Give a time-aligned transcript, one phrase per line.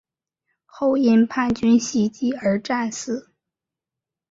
[0.65, 3.29] 后因叛军袭击而战死。